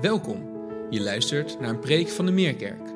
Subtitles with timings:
[0.00, 0.50] Welkom.
[0.90, 2.86] Je luistert naar een preek van de Meerkerk.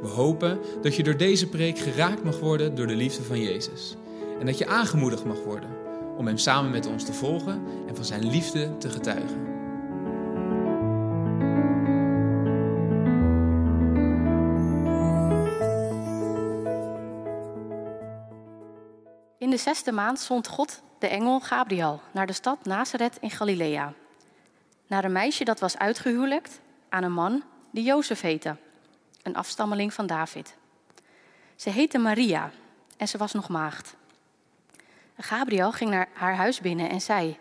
[0.00, 3.96] We hopen dat je door deze preek geraakt mag worden door de liefde van Jezus.
[4.40, 5.70] En dat je aangemoedigd mag worden
[6.16, 9.46] om Hem samen met ons te volgen en van Zijn liefde te getuigen.
[19.38, 23.94] In de zesde maand zond God de engel Gabriel naar de stad Nazareth in Galilea.
[24.88, 28.56] Naar een meisje dat was uitgehuwelijkt aan een man die Jozef heette,
[29.22, 30.56] een afstammeling van David.
[31.56, 32.50] Ze heette Maria
[32.96, 33.96] en ze was nog maagd.
[35.16, 37.38] Gabriel ging naar haar huis binnen en zei: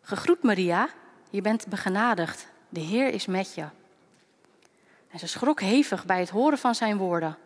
[0.00, 0.88] Gegroet Maria,
[1.30, 3.66] je bent begenadigd, de Heer is met je.
[5.10, 7.36] En ze schrok hevig bij het horen van zijn woorden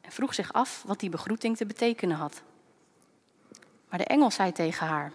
[0.00, 2.42] en vroeg zich af wat die begroeting te betekenen had.
[3.88, 5.12] Maar de engel zei tegen haar: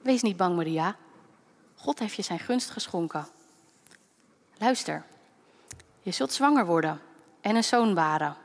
[0.00, 0.96] Wees niet bang, Maria.
[1.82, 3.26] God heeft je zijn gunst geschonken.
[4.58, 5.04] Luister,
[6.02, 7.00] je zult zwanger worden
[7.40, 8.36] en een zoon baren.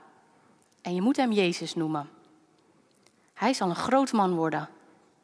[0.82, 2.10] En je moet hem Jezus noemen.
[3.34, 4.70] Hij zal een groot man worden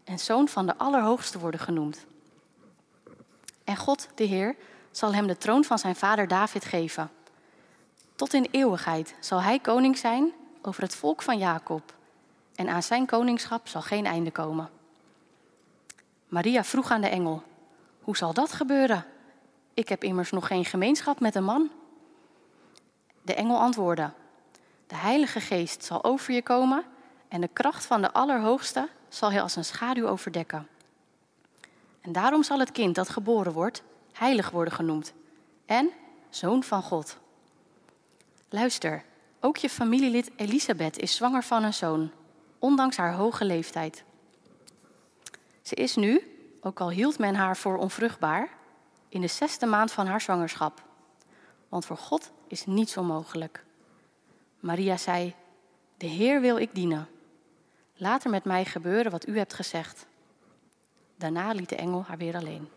[0.04, 2.06] en zoon van de Allerhoogste worden genoemd.
[3.64, 4.56] En God, de Heer,
[4.92, 7.12] zal hem de troon van zijn vader David geven.
[8.16, 11.94] Tot in eeuwigheid zal hij koning zijn over het volk van Jacob.
[12.56, 14.70] En aan zijn koningschap zal geen einde komen.
[16.28, 17.44] Maria vroeg aan de engel:
[18.04, 19.06] Hoe zal dat gebeuren?
[19.74, 21.72] Ik heb immers nog geen gemeenschap met een man.
[23.22, 24.12] De engel antwoordde:
[24.88, 26.84] De Heilige Geest zal over je komen
[27.28, 30.68] en de kracht van de Allerhoogste zal je als een schaduw overdekken.
[32.02, 35.14] En daarom zal het kind dat geboren wordt heilig worden genoemd
[35.66, 35.90] en
[36.30, 37.18] zoon van God.
[38.50, 39.04] Luister,
[39.40, 42.12] ook je familielid Elisabeth is zwanger van een zoon,
[42.60, 44.04] ondanks haar hoge leeftijd.
[45.62, 46.33] Ze is nu,
[46.64, 48.50] ook al hield men haar voor onvruchtbaar,
[49.10, 50.82] in de zesde maand van haar zwangerschap.
[51.70, 53.66] Want voor God is niets onmogelijk.
[54.60, 55.36] Maria zei:
[55.98, 57.08] De Heer wil ik dienen.
[57.96, 60.06] Laat er met mij gebeuren wat u hebt gezegd.
[61.16, 62.70] Daarna liet de engel haar weer alleen.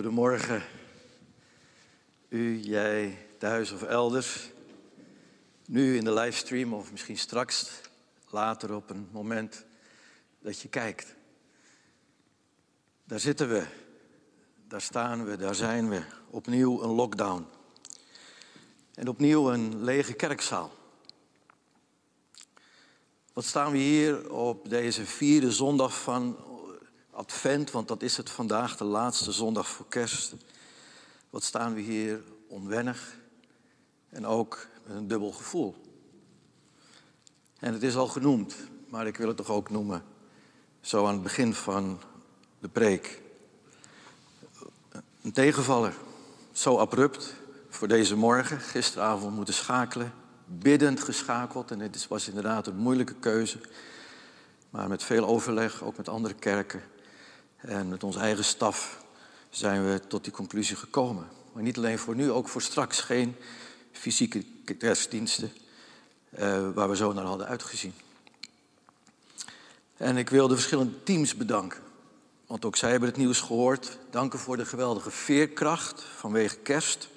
[0.00, 0.62] Goedemorgen,
[2.28, 4.50] u, jij, thuis of elders.
[5.66, 7.70] Nu in de livestream of misschien straks,
[8.30, 9.64] later op een moment
[10.38, 11.14] dat je kijkt.
[13.04, 13.66] Daar zitten we,
[14.68, 16.02] daar staan we, daar zijn we.
[16.30, 17.46] Opnieuw een lockdown.
[18.94, 20.72] En opnieuw een lege kerkzaal.
[23.32, 26.36] Wat staan we hier op deze vierde zondag van
[27.20, 30.34] Advent, want dat is het vandaag, de laatste zondag voor kerst.
[31.30, 33.16] Wat staan we hier onwennig
[34.08, 35.76] en ook met een dubbel gevoel.
[37.58, 38.54] En het is al genoemd,
[38.88, 40.02] maar ik wil het toch ook noemen,
[40.80, 42.00] zo aan het begin van
[42.58, 43.20] de preek.
[45.22, 45.94] Een tegenvaller,
[46.52, 47.34] zo abrupt
[47.68, 50.12] voor deze morgen, gisteravond moeten schakelen,
[50.46, 51.70] biddend geschakeld.
[51.70, 53.58] En het was inderdaad een moeilijke keuze,
[54.70, 56.82] maar met veel overleg, ook met andere kerken.
[57.60, 59.04] En met onze eigen staf
[59.50, 61.28] zijn we tot die conclusie gekomen.
[61.52, 63.36] Maar niet alleen voor nu, ook voor straks geen
[63.92, 64.44] fysieke
[64.78, 65.52] kerstdiensten
[66.38, 67.94] uh, waar we zo naar hadden uitgezien.
[69.96, 71.80] En ik wil de verschillende teams bedanken.
[72.46, 73.98] Want ook zij hebben het nieuws gehoord.
[74.10, 77.08] Danken voor de geweldige veerkracht vanwege kerst.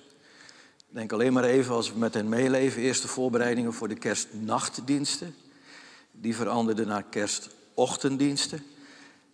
[0.89, 2.81] Denk alleen maar even als we met hen meeleven.
[2.81, 5.35] Eerste voorbereidingen voor de kerstnachtdiensten.
[6.11, 8.65] Die veranderden naar kerstochtenddiensten.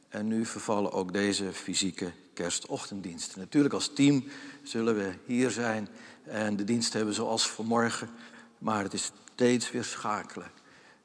[0.09, 3.39] En nu vervallen ook deze fysieke kerstochtenddiensten.
[3.39, 4.23] Natuurlijk als team
[4.63, 5.87] zullen we hier zijn
[6.23, 8.09] en de dienst hebben zoals vanmorgen.
[8.57, 10.51] Maar het is steeds weer schakelen.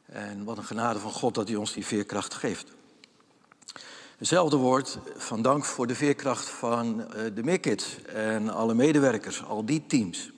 [0.07, 2.73] En wat een genade van God dat hij ons die veerkracht geeft.
[4.19, 9.65] Hetzelfde woord van dank voor de veerkracht van eh, de Mikkids en alle medewerkers, al
[9.65, 10.33] die teams.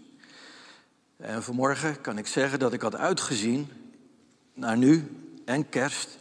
[1.17, 3.69] En vanmorgen kan ik zeggen dat ik had uitgezien
[4.55, 5.11] naar nu
[5.45, 6.19] en kerst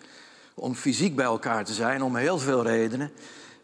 [0.56, 3.12] om fysiek bij elkaar te zijn, om heel veel redenen.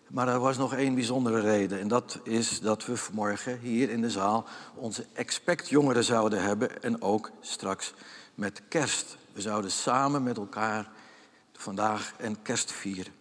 [0.08, 1.80] Maar er was nog één bijzondere reden.
[1.80, 4.46] En dat is dat we vanmorgen hier in de zaal
[4.76, 6.84] onze expect jongeren zouden hebben.
[6.84, 7.94] En ook straks
[8.36, 9.18] met kerst.
[9.34, 10.90] We zouden samen met elkaar
[11.54, 13.14] vandaag een kerst vieren.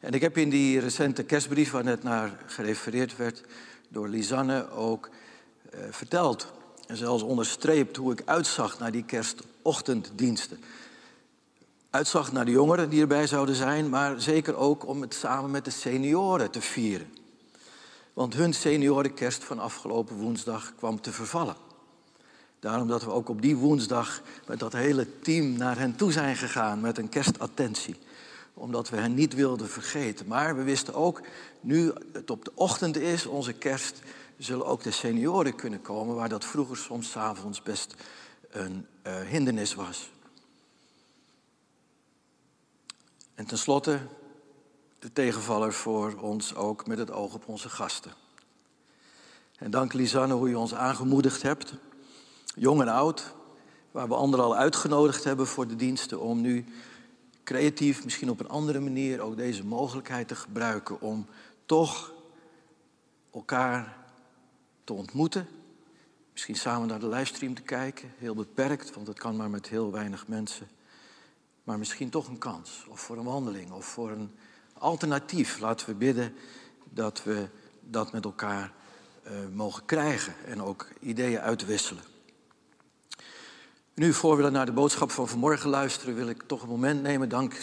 [0.00, 3.44] En ik heb in die recente kerstbrief, waar net naar gerefereerd werd
[3.88, 5.10] door Lisanne, ook
[5.70, 6.52] eh, verteld.
[6.86, 10.60] En zelfs onderstreept hoe ik uitzag naar die kerstochtenddiensten
[11.98, 15.64] uitzag naar de jongeren die erbij zouden zijn, maar zeker ook om het samen met
[15.64, 17.12] de senioren te vieren.
[18.12, 21.56] Want hun seniorenkerst van afgelopen woensdag kwam te vervallen.
[22.60, 26.36] Daarom dat we ook op die woensdag met dat hele team naar hen toe zijn
[26.36, 27.96] gegaan met een kerstattentie.
[28.54, 30.26] Omdat we hen niet wilden vergeten.
[30.26, 31.20] Maar we wisten ook,
[31.60, 34.00] nu het op de ochtend is, onze kerst,
[34.36, 37.94] zullen ook de senioren kunnen komen, waar dat vroeger soms avonds best
[38.50, 40.10] een uh, hindernis was.
[43.38, 44.00] En tenslotte
[44.98, 48.12] de tegenvaller voor ons ook met het oog op onze gasten.
[49.58, 51.74] En dank Lisanne hoe je ons aangemoedigd hebt,
[52.54, 53.34] jong en oud,
[53.90, 56.64] waar we anderen al uitgenodigd hebben voor de diensten om nu
[57.44, 61.26] creatief, misschien op een andere manier ook deze mogelijkheid te gebruiken om
[61.66, 62.12] toch
[63.32, 63.96] elkaar
[64.84, 65.48] te ontmoeten.
[66.32, 69.92] Misschien samen naar de livestream te kijken, heel beperkt, want het kan maar met heel
[69.92, 70.68] weinig mensen
[71.68, 72.86] maar misschien toch een kans.
[72.88, 74.30] Of voor een wandeling, of voor een
[74.72, 75.58] alternatief.
[75.58, 76.34] Laten we bidden
[76.84, 77.48] dat we
[77.80, 78.72] dat met elkaar
[79.26, 82.02] uh, mogen krijgen en ook ideeën uitwisselen.
[83.94, 87.28] Nu, voor we naar de boodschap van vanmorgen luisteren, wil ik toch een moment nemen.
[87.28, 87.56] Dank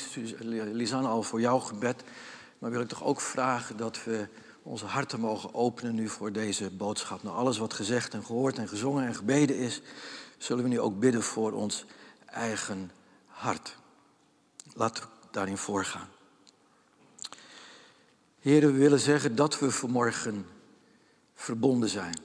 [0.71, 2.03] Lisanne al voor jouw gebed.
[2.59, 4.27] Maar wil ik toch ook vragen dat we
[4.63, 7.23] onze harten mogen openen nu voor deze boodschap.
[7.23, 9.81] Na alles wat gezegd en gehoord en gezongen en gebeden is,
[10.37, 11.85] zullen we nu ook bidden voor ons
[12.25, 12.91] eigen
[13.25, 13.83] hart.
[14.77, 16.07] Laten we daarin voorgaan.
[18.39, 20.45] Heren, we willen zeggen dat we vanmorgen
[21.33, 22.19] verbonden zijn.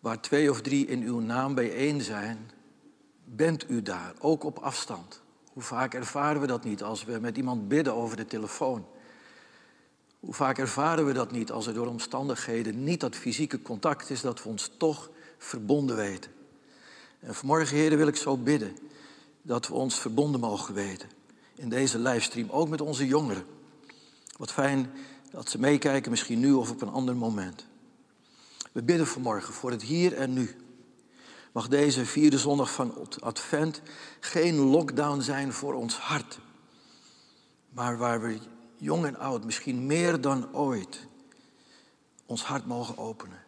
[0.00, 2.50] Waar twee of drie in uw naam bijeen zijn,
[3.24, 5.20] bent u daar, ook op afstand.
[5.52, 8.86] Hoe vaak ervaren we dat niet als we met iemand bidden over de telefoon?
[10.20, 14.20] Hoe vaak ervaren we dat niet als er door omstandigheden niet dat fysieke contact is,
[14.20, 16.30] dat we ons toch verbonden weten?
[17.20, 18.76] En vanmorgen, heren, wil ik zo bidden
[19.48, 21.08] dat we ons verbonden mogen weten
[21.54, 23.44] in deze livestream, ook met onze jongeren.
[24.36, 24.90] Wat fijn
[25.30, 27.66] dat ze meekijken, misschien nu of op een ander moment.
[28.72, 30.56] We bidden vanmorgen voor het hier en nu.
[31.52, 33.82] Mag deze vierde zondag van Advent
[34.20, 36.38] geen lockdown zijn voor ons hart,
[37.70, 38.38] maar waar we
[38.76, 41.06] jong en oud, misschien meer dan ooit,
[42.26, 43.42] ons hart mogen openen.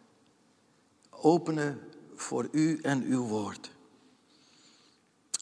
[1.09, 1.79] Openen
[2.15, 3.71] voor u en uw woord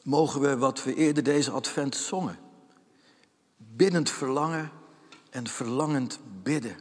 [0.04, 2.38] mogen we wat we eerder deze advent zongen.
[3.58, 4.72] Biddend verlangen
[5.30, 6.78] en verlangend bidden.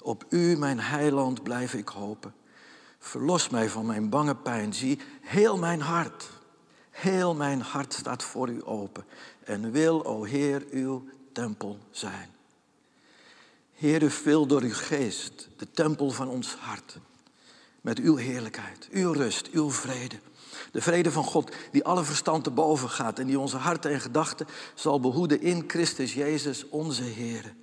[0.00, 2.34] Op u, mijn heiland, blijf ik hopen.
[2.98, 4.74] Verlos mij van mijn bange pijn.
[4.74, 6.30] Zie, heel mijn hart,
[6.90, 9.04] heel mijn hart staat voor u open.
[9.44, 12.28] En wil, o Heer, uw tempel zijn.
[13.72, 16.98] Heer, vul door uw geest de tempel van ons hart.
[17.80, 20.16] Met uw heerlijkheid, uw rust, uw vrede.
[20.70, 24.00] De vrede van God die alle verstand te boven gaat en die onze harten en
[24.00, 27.54] gedachten zal behoeden in Christus Jezus, onze Heer.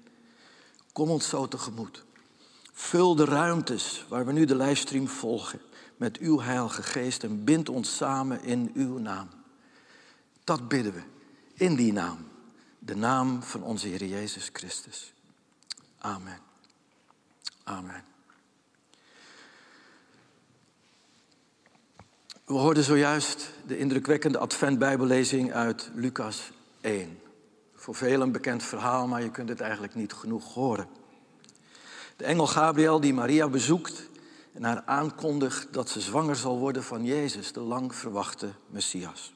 [0.94, 2.04] Kom ons zo tegemoet.
[2.74, 5.62] Vul de ruimtes waar we nu de livestream volgen
[5.98, 9.30] met uw heilige geest en bind ons samen in uw naam.
[10.44, 11.02] Dat bidden we
[11.54, 12.28] in die naam,
[12.80, 15.14] de naam van onze Heer Jezus Christus.
[15.98, 16.40] Amen.
[17.64, 18.09] Amen.
[22.50, 26.52] We hoorden zojuist de indrukwekkende adventbijbellezing uit Lucas
[26.82, 27.20] 1.
[27.76, 30.88] Voor velen een bekend verhaal, maar je kunt het eigenlijk niet genoeg horen.
[32.16, 34.10] De engel Gabriel die Maria bezoekt
[34.54, 39.34] en haar aankondigt dat ze zwanger zal worden van Jezus, de lang verwachte Messias.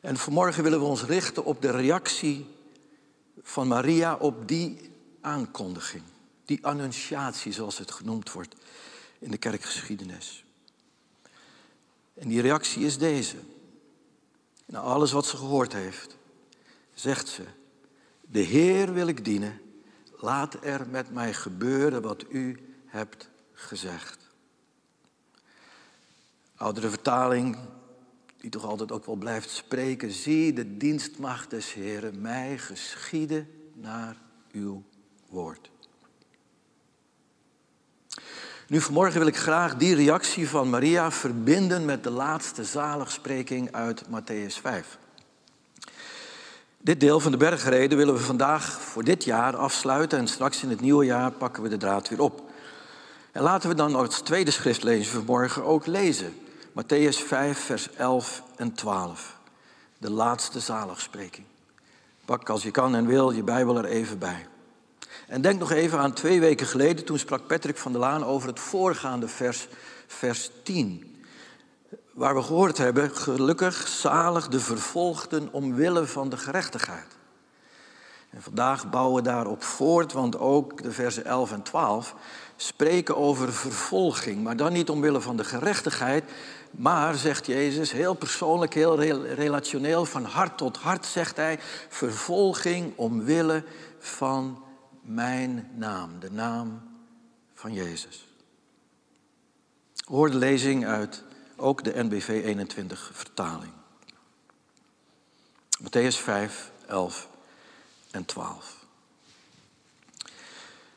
[0.00, 2.46] En vanmorgen willen we ons richten op de reactie
[3.42, 6.04] van Maria op die aankondiging,
[6.44, 8.54] die annunciatie zoals het genoemd wordt
[9.18, 10.45] in de kerkgeschiedenis.
[12.16, 13.36] En die reactie is deze.
[14.66, 16.16] Na alles wat ze gehoord heeft.
[16.94, 17.42] zegt ze,
[18.20, 19.60] de Heer wil ik dienen,
[20.16, 24.18] laat er met mij gebeuren wat u hebt gezegd.
[26.56, 27.58] Oudere vertaling,
[28.36, 34.16] die toch altijd ook wel blijft spreken, zie de dienstmacht des Heeren mij geschieden naar
[34.52, 34.82] uw
[35.28, 35.70] woord.
[38.68, 44.02] Nu vanmorgen wil ik graag die reactie van Maria verbinden met de laatste zaligspreking uit
[44.02, 44.98] Matthäus 5.
[46.78, 50.70] Dit deel van de bergreden willen we vandaag voor dit jaar afsluiten en straks in
[50.70, 52.42] het nieuwe jaar pakken we de draad weer op.
[53.32, 56.34] En laten we dan als tweede schriftlezing vanmorgen ook lezen.
[56.68, 59.36] Matthäus 5, vers 11 en 12.
[59.98, 61.46] De laatste zaligspreking.
[62.24, 64.46] Pak als je kan en wil je Bijbel er even bij.
[65.26, 68.48] En denk nog even aan twee weken geleden, toen sprak Patrick van der Laan over
[68.48, 69.68] het voorgaande vers,
[70.06, 71.24] vers 10.
[72.12, 77.16] Waar we gehoord hebben, gelukkig, zalig de vervolgden omwille van de gerechtigheid.
[78.30, 82.14] En vandaag bouwen we daarop voort, want ook de versen 11 en 12
[82.56, 84.42] spreken over vervolging.
[84.42, 86.24] Maar dan niet omwille van de gerechtigheid,
[86.70, 93.64] maar, zegt Jezus, heel persoonlijk, heel relationeel, van hart tot hart, zegt hij, vervolging omwille
[93.98, 94.64] van
[95.06, 96.82] mijn naam, de naam
[97.54, 98.28] van Jezus.
[100.04, 101.22] Hoor de lezing uit
[101.56, 103.72] ook de NBV 21 vertaling.
[105.82, 107.28] Matthäus 5, 11
[108.10, 108.84] en 12.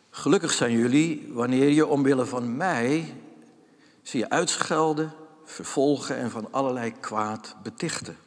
[0.10, 3.16] Gelukkig zijn jullie wanneer je omwille van mij
[4.01, 5.13] zie je uitschelden,
[5.46, 8.18] vervolgen en van allerlei kwaad betichten.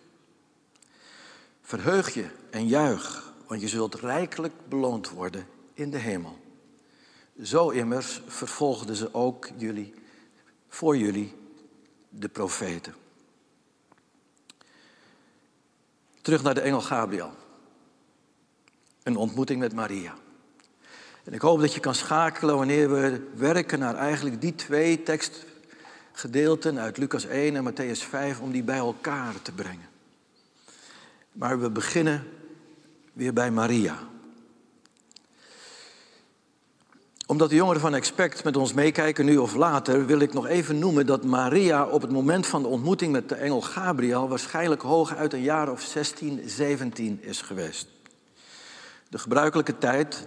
[1.62, 6.38] Verheug je en juich, want je zult rijkelijk beloond worden in de hemel.
[7.42, 9.94] Zo immers vervolgden ze ook jullie,
[10.68, 11.34] voor jullie,
[12.08, 12.94] de profeten.
[16.22, 17.32] Terug naar de engel Gabriel.
[19.02, 20.14] Een ontmoeting met Maria.
[21.24, 26.78] En ik hoop dat je kan schakelen wanneer we werken naar eigenlijk die twee tekstgedeelten
[26.78, 29.88] uit Lucas 1 en Matthäus 5 om die bij elkaar te brengen.
[31.32, 32.24] Maar we beginnen
[33.12, 34.10] weer bij Maria.
[37.32, 40.78] Omdat de jongeren van Expect met ons meekijken, nu of later, wil ik nog even
[40.78, 45.32] noemen dat Maria op het moment van de ontmoeting met de engel Gabriel waarschijnlijk hooguit
[45.32, 47.88] een jaar of 16, 17 is geweest.
[49.08, 50.26] De gebruikelijke tijd,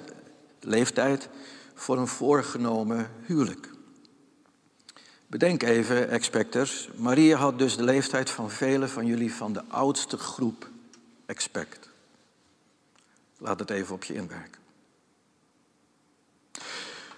[0.59, 1.29] leeftijd
[1.73, 3.69] voor een voorgenomen huwelijk.
[5.27, 10.17] Bedenk even, expectors, Maria had dus de leeftijd van velen van jullie van de oudste
[10.17, 10.69] groep
[11.25, 11.89] expect.
[13.37, 14.64] Laat het even op je inwerken.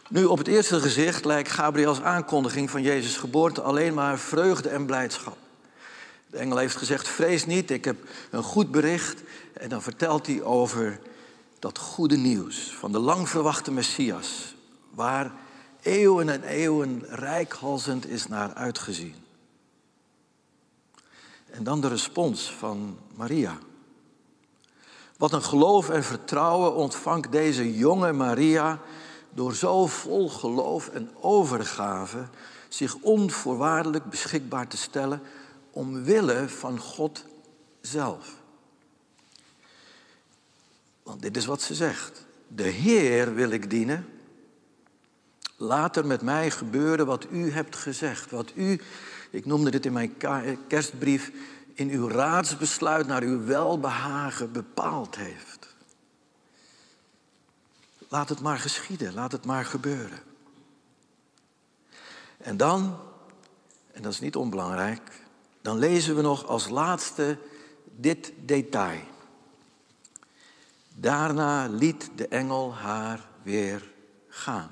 [0.09, 4.85] Nu, op het eerste gezicht lijkt Gabriels aankondiging van Jezus' geboorte alleen maar vreugde en
[4.85, 5.37] blijdschap.
[6.27, 7.97] De engel heeft gezegd: Vrees niet, ik heb
[8.31, 9.21] een goed bericht.
[9.53, 10.99] En dan vertelt hij over
[11.59, 14.55] dat goede nieuws van de lang verwachte Messias,
[14.93, 15.31] waar
[15.81, 19.15] eeuwen en eeuwen rijkhalzend is naar uitgezien.
[21.49, 23.57] En dan de respons van Maria.
[25.17, 28.81] Wat een geloof en vertrouwen ontvangt deze jonge Maria
[29.33, 32.27] door zo vol geloof en overgave
[32.67, 35.21] zich onvoorwaardelijk beschikbaar te stellen
[35.71, 37.25] omwille van God
[37.81, 38.35] zelf.
[41.03, 42.25] Want dit is wat ze zegt.
[42.47, 44.05] De Heer wil ik dienen.
[45.55, 48.31] Laat er met mij gebeuren wat u hebt gezegd.
[48.31, 48.81] Wat u,
[49.29, 50.15] ik noemde dit in mijn
[50.67, 51.31] kerstbrief,
[51.73, 55.56] in uw raadsbesluit naar uw welbehagen bepaald heeft.
[58.07, 60.19] Laat het maar geschieden, laat het maar gebeuren.
[62.37, 62.99] En dan,
[63.91, 65.21] en dat is niet onbelangrijk,
[65.61, 67.37] dan lezen we nog als laatste
[67.83, 69.01] dit detail.
[70.95, 73.91] Daarna liet de engel haar weer
[74.27, 74.71] gaan.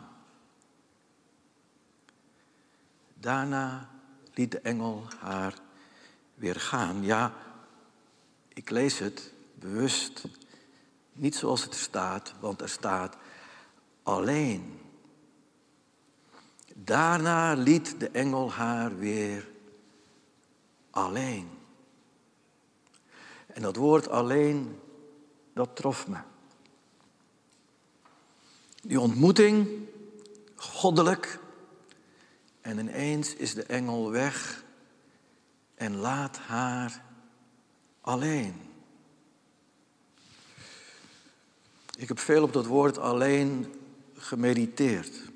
[3.14, 3.90] Daarna
[4.34, 5.54] liet de engel haar
[6.36, 7.04] weer gaan.
[7.04, 7.34] Ja,
[8.48, 10.24] ik lees het bewust
[11.12, 13.16] niet zoals het staat, want er staat
[14.06, 14.80] alleen.
[16.76, 19.48] Daarna liet de engel haar weer
[20.90, 21.50] alleen.
[23.48, 24.80] En dat woord alleen,
[25.54, 26.18] dat trof me.
[28.82, 29.88] Die ontmoeting,
[30.56, 31.40] goddelijk,
[32.62, 34.64] en ineens is de engel weg
[35.76, 37.04] en laat haar
[38.02, 38.62] alleen.
[41.98, 43.74] Ik heb veel op dat woord alleen
[44.16, 45.34] gemediteerd.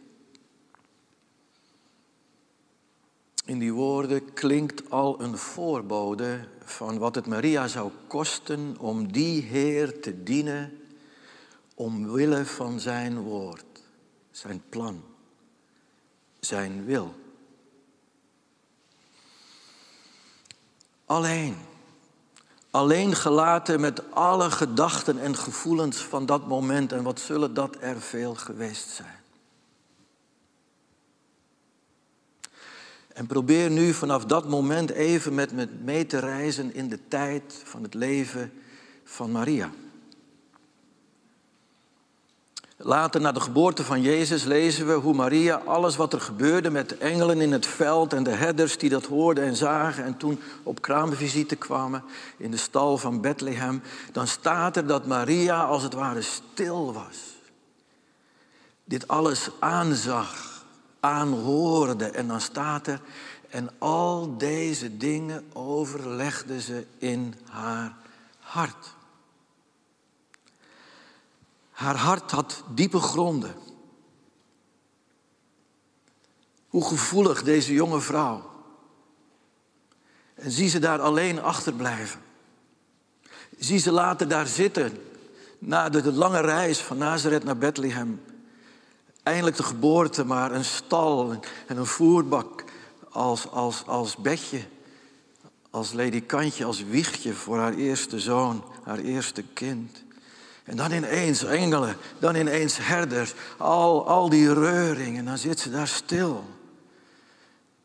[3.46, 9.42] In die woorden klinkt al een voorbode van wat het Maria zou kosten om die
[9.42, 10.80] Heer te dienen
[11.74, 13.84] omwille van zijn woord,
[14.32, 15.04] zijn plan,
[16.40, 17.16] zijn wil.
[21.06, 21.56] Alleen,
[22.80, 28.02] alleen gelaten met alle gedachten en gevoelens van dat moment en wat zullen dat er
[28.02, 29.18] veel geweest zijn.
[33.14, 37.62] En probeer nu vanaf dat moment even met me mee te reizen in de tijd
[37.64, 38.52] van het leven
[39.04, 39.72] van Maria.
[42.82, 46.90] Later, na de geboorte van Jezus, lezen we hoe Maria alles wat er gebeurde met
[46.90, 50.40] de engelen in het veld en de herders die dat hoorden en zagen en toen
[50.64, 52.04] op kraamvisite kwamen
[52.38, 53.82] in de stal van Bethlehem,
[54.12, 57.18] dan staat er dat Maria als het ware stil was.
[58.84, 60.64] Dit alles aanzag,
[61.00, 63.02] aanhoorde en dan staat er,
[63.50, 67.94] en al deze dingen overlegde ze in haar
[68.40, 68.98] hart.
[71.80, 73.56] Haar hart had diepe gronden.
[76.68, 78.50] Hoe gevoelig deze jonge vrouw.
[80.34, 82.22] En zie ze daar alleen achterblijven.
[83.58, 84.98] Zie ze later daar zitten
[85.60, 88.22] na de, lange reis van Nazareth naar Bethlehem.
[89.24, 92.64] Eindelijk de geboorte, maar een stal en een voerbak
[93.10, 94.62] als, als, als bedje,
[95.70, 100.08] als ledikantje, als wiegje voor haar eerste zoon, haar eerste kind.
[100.70, 105.72] En dan ineens engelen, dan ineens herders, al, al die reuring en dan zit ze
[105.72, 106.44] daar stil.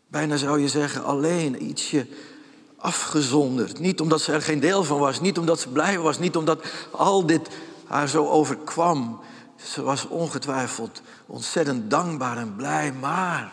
[0.08, 2.06] Bijna zou je zeggen alleen, ietsje
[2.76, 3.78] afgezonderd.
[3.78, 6.64] Niet omdat ze er geen deel van was, niet omdat ze blij was, niet omdat
[6.90, 7.48] al dit
[7.86, 9.20] haar zo overkwam.
[9.56, 13.52] Ze was ongetwijfeld ontzettend dankbaar en blij, maar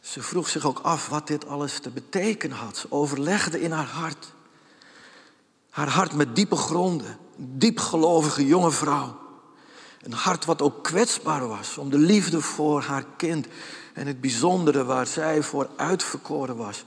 [0.00, 2.76] ze vroeg zich ook af wat dit alles te betekenen had.
[2.76, 4.32] Ze overlegde in haar hart.
[5.70, 9.16] Haar hart met diepe gronden diepgelovige jonge vrouw.
[10.00, 13.46] Een hart wat ook kwetsbaar was om de liefde voor haar kind
[13.94, 16.84] en het bijzondere waar zij voor uitverkoren was.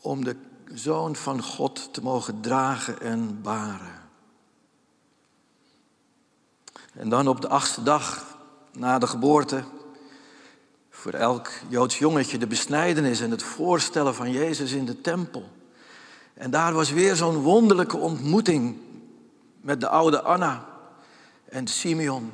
[0.00, 0.36] Om de
[0.74, 4.02] zoon van God te mogen dragen en baren.
[6.92, 8.24] En dan op de achtste dag
[8.72, 9.64] na de geboorte,
[10.90, 15.48] voor elk Joods jongetje de besnijdenis en het voorstellen van Jezus in de tempel.
[16.34, 18.76] En daar was weer zo'n wonderlijke ontmoeting
[19.66, 20.64] met de oude Anna
[21.48, 22.32] en Simeon.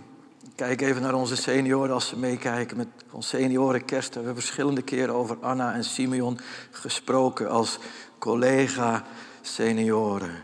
[0.54, 4.08] Kijk even naar onze senioren als ze meekijken met ons seniorenkerst.
[4.08, 6.38] We hebben verschillende keren over Anna en Simeon
[6.70, 7.78] gesproken als
[8.18, 9.04] collega
[9.40, 10.42] senioren.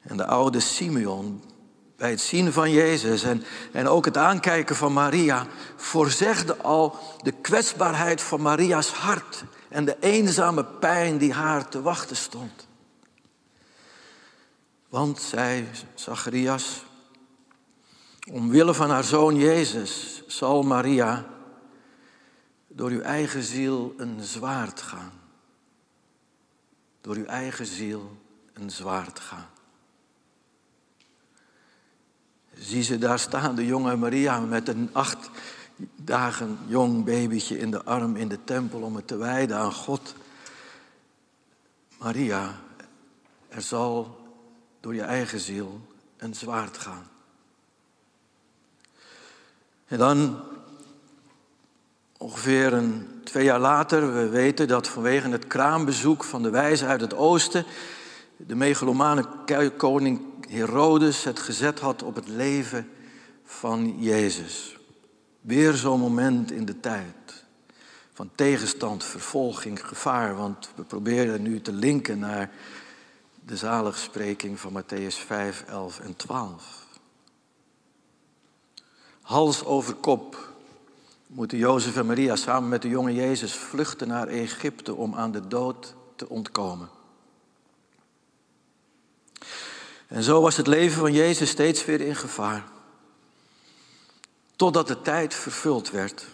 [0.00, 1.42] En de oude Simeon,
[1.96, 7.32] bij het zien van Jezus en, en ook het aankijken van Maria, voorzegde al de
[7.32, 12.67] kwetsbaarheid van Maria's hart en de eenzame pijn die haar te wachten stond.
[14.88, 16.84] Want, zei Zacharias,
[18.30, 21.26] omwille van haar zoon Jezus zal Maria
[22.68, 25.12] door uw eigen ziel een zwaard gaan.
[27.00, 28.16] Door uw eigen ziel
[28.52, 29.46] een zwaard gaan.
[32.54, 35.30] Zie ze daar staan, de jonge Maria met een acht
[35.96, 40.14] dagen jong babytje in de arm in de tempel om het te wijden aan God.
[41.98, 42.60] Maria,
[43.48, 44.17] er zal
[44.80, 45.80] door je eigen ziel
[46.16, 47.08] een zwaard gaan.
[49.86, 50.40] En dan,
[52.18, 57.00] ongeveer een, twee jaar later, we weten dat vanwege het kraambezoek van de wijze uit
[57.00, 57.64] het oosten,
[58.36, 59.24] de megalomane
[59.76, 62.88] koning Herodes het gezet had op het leven
[63.44, 64.76] van Jezus.
[65.40, 67.44] Weer zo'n moment in de tijd
[68.12, 72.50] van tegenstand, vervolging, gevaar, want we proberen nu te linken naar
[73.48, 76.86] de zaligspreking van Matthäus 5, 11 en 12.
[79.20, 80.52] Hals over kop
[81.26, 85.48] moeten Jozef en Maria samen met de jonge Jezus vluchten naar Egypte om aan de
[85.48, 86.88] dood te ontkomen.
[90.06, 92.64] En zo was het leven van Jezus steeds weer in gevaar.
[94.56, 96.26] Totdat de tijd vervuld werd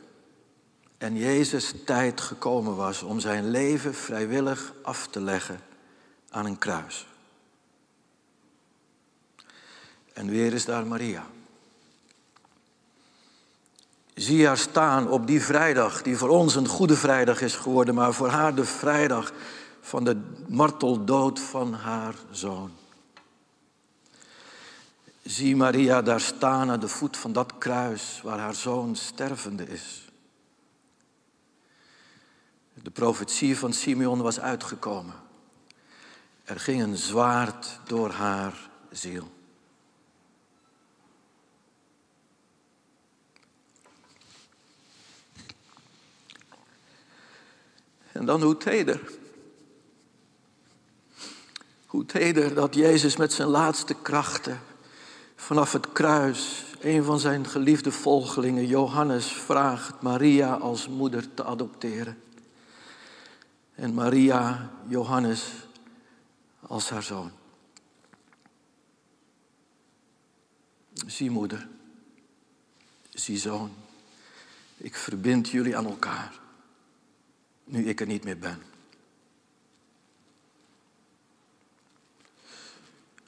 [0.99, 5.73] en Jezus tijd gekomen was om zijn leven vrijwillig af te leggen
[6.35, 7.07] aan een kruis.
[10.13, 11.27] En weer is daar Maria.
[14.15, 18.13] Zie haar staan op die vrijdag, die voor ons een goede vrijdag is geworden, maar
[18.13, 19.33] voor haar de vrijdag
[19.81, 22.71] van de marteldood van haar zoon.
[25.23, 30.09] Zie Maria daar staan aan de voet van dat kruis waar haar zoon stervende is.
[32.93, 35.24] profetie van Simeon was uitgekomen.
[36.45, 39.33] Er ging een zwaard door haar ziel.
[48.13, 49.01] En dan hoe teder.
[51.87, 54.61] Hoe teder dat Jezus met zijn laatste krachten
[55.37, 62.23] vanaf het kruis een van zijn geliefde volgelingen, Johannes, vraagt Maria als moeder te adopteren.
[63.75, 65.53] En Maria, Johannes,
[66.67, 67.33] als haar zoon.
[71.07, 71.69] Zie moeder,
[73.11, 73.75] zie zoon,
[74.77, 76.41] ik verbind jullie aan elkaar,
[77.65, 78.63] nu ik er niet meer ben.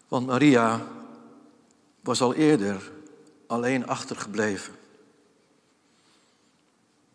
[0.08, 0.86] Want Maria
[2.00, 2.92] was al eerder
[3.46, 4.74] alleen achtergebleven.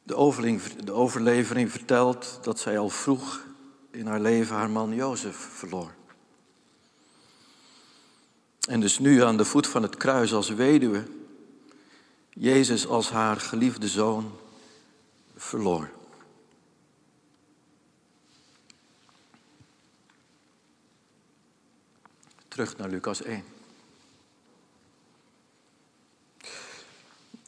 [0.04, 0.16] De,
[0.92, 3.46] overlevering vertelt dat zij al vroeg
[3.92, 5.94] in haar leven haar man Jozef verloor.
[8.68, 11.04] En dus nu aan de voet van het kruis als weduwe,
[12.30, 14.32] Jezus als haar geliefde zoon
[15.36, 15.90] verloor.
[22.48, 23.44] Terug naar Lucas 1.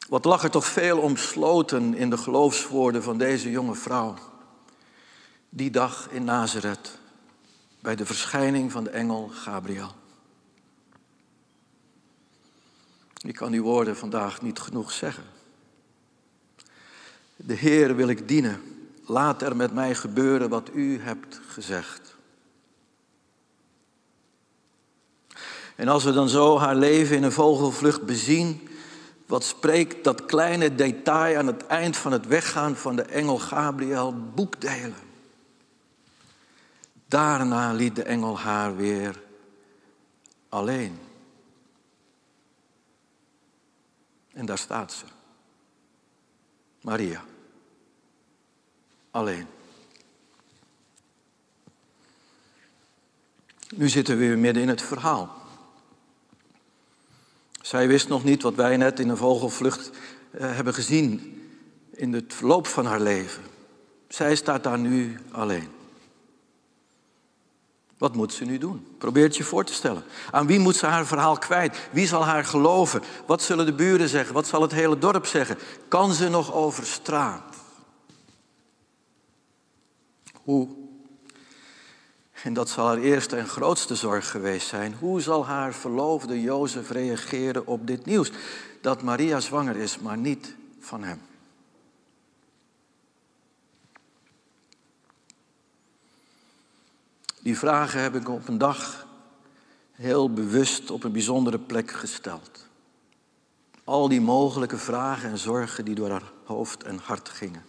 [0.07, 4.15] Wat lag er toch veel omsloten in de geloofswoorden van deze jonge vrouw.
[5.49, 6.99] Die dag in Nazareth,
[7.79, 10.02] bij de verschijning van de engel Gabriel.
[13.23, 15.23] Ik kan die woorden vandaag niet genoeg zeggen.
[17.35, 18.61] De Heer wil ik dienen.
[19.05, 22.15] Laat er met mij gebeuren wat u hebt gezegd.
[25.75, 28.67] En als we dan zo haar leven in een vogelvlucht bezien,
[29.25, 34.15] wat spreekt dat kleine detail aan het eind van het weggaan van de engel Gabriel
[34.35, 34.95] boekdelen.
[37.07, 39.21] Daarna liet de engel haar weer
[40.49, 40.99] alleen.
[44.33, 45.05] En daar staat ze.
[46.81, 47.23] Maria.
[49.11, 49.47] Alleen.
[53.75, 55.41] Nu zitten we weer midden in het verhaal.
[57.61, 59.91] Zij wist nog niet wat wij net in een vogelvlucht
[60.31, 61.41] eh, hebben gezien
[61.91, 63.43] in het verloop van haar leven.
[64.07, 65.82] Zij staat daar nu alleen.
[67.97, 68.87] Wat moet ze nu doen?
[68.97, 70.03] Probeer het je voor te stellen.
[70.31, 71.89] Aan wie moet ze haar verhaal kwijt?
[71.91, 73.01] Wie zal haar geloven?
[73.25, 74.33] Wat zullen de buren zeggen?
[74.33, 75.57] Wat zal het hele dorp zeggen?
[75.87, 77.55] Kan ze nog over straat?
[80.43, 80.67] Hoe?
[82.43, 84.95] En dat zal haar eerste en grootste zorg geweest zijn.
[84.99, 88.31] Hoe zal haar verloofde Jozef reageren op dit nieuws?
[88.81, 91.21] Dat Maria zwanger is, maar niet van hem.
[97.43, 99.07] Die vragen heb ik op een dag
[99.91, 102.67] heel bewust op een bijzondere plek gesteld.
[103.83, 107.65] Al die mogelijke vragen en zorgen die door haar hoofd en hart gingen.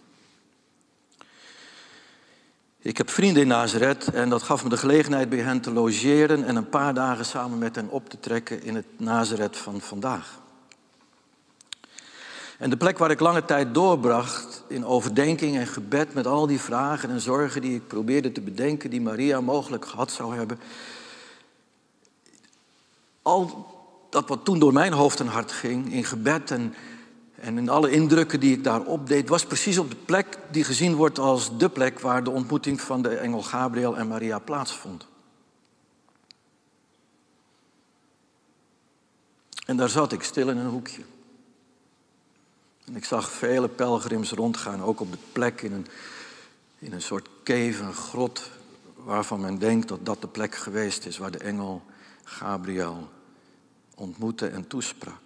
[2.79, 6.43] Ik heb vrienden in Nazareth en dat gaf me de gelegenheid bij hen te logeren
[6.43, 10.39] en een paar dagen samen met hen op te trekken in het Nazareth van vandaag.
[12.57, 16.59] En de plek waar ik lange tijd doorbracht in overdenking en gebed met al die
[16.59, 20.59] vragen en zorgen die ik probeerde te bedenken, die Maria mogelijk gehad zou hebben.
[23.21, 23.67] Al
[24.09, 26.73] dat wat toen door mijn hoofd en hart ging, in gebed en,
[27.35, 30.95] en in alle indrukken die ik daar opdeed, was precies op de plek die gezien
[30.95, 35.07] wordt als de plek waar de ontmoeting van de engel Gabriel en Maria plaatsvond.
[39.65, 41.01] En daar zat ik stil in een hoekje.
[42.85, 45.87] En ik zag vele pelgrims rondgaan, ook op de plek in een,
[46.79, 48.49] in een soort cave, grot,
[48.95, 51.81] waarvan men denkt dat dat de plek geweest is waar de engel
[52.23, 53.09] Gabriel
[53.95, 55.21] ontmoette en toesprak.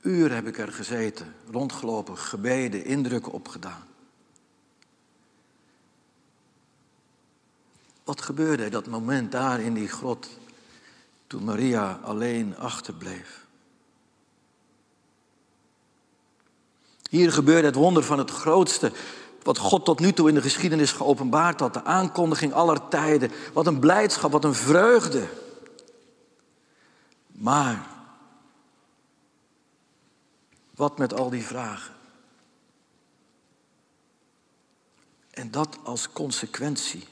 [0.00, 3.86] Uren heb ik er gezeten, rondgelopen, gebeden, indrukken opgedaan.
[8.04, 10.28] Wat gebeurde dat moment daar in die grot
[11.26, 13.46] toen Maria alleen achterbleef?
[17.08, 18.92] Hier gebeurde het wonder van het grootste
[19.42, 21.74] wat God tot nu toe in de geschiedenis geopenbaard had.
[21.74, 23.30] De aankondiging aller tijden.
[23.52, 25.28] Wat een blijdschap, wat een vreugde.
[27.26, 27.86] Maar,
[30.74, 31.94] wat met al die vragen?
[35.30, 37.06] En dat als consequentie.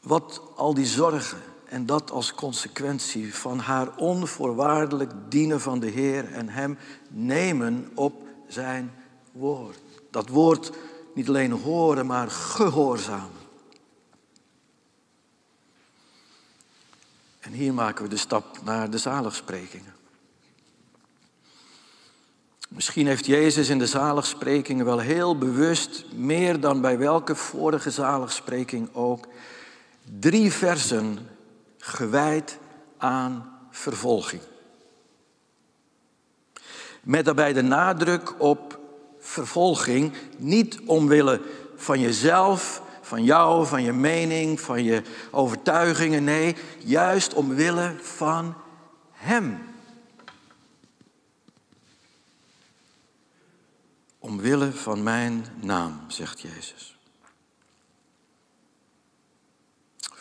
[0.00, 1.42] Wat al die zorgen
[1.74, 8.22] en dat als consequentie van haar onvoorwaardelijk dienen van de Heer en Hem nemen op
[8.48, 8.92] zijn
[9.32, 9.78] woord.
[10.10, 10.72] Dat woord
[11.14, 13.42] niet alleen horen, maar gehoorzamen.
[17.40, 19.94] En hier maken we de stap naar de zaligsprekingen.
[22.68, 28.88] Misschien heeft Jezus in de zaligsprekingen wel heel bewust, meer dan bij welke vorige zaligspreking
[28.92, 29.26] ook,
[30.20, 31.32] drie versen
[31.84, 32.58] gewijd
[32.98, 34.42] aan vervolging.
[37.02, 38.78] Met daarbij de nadruk op
[39.18, 41.40] vervolging, niet omwille
[41.76, 46.24] van jezelf, van jou, van je mening, van je overtuigingen.
[46.24, 48.54] Nee, juist omwille van
[49.12, 49.58] Hem.
[54.18, 56.93] Omwille van mijn naam, zegt Jezus.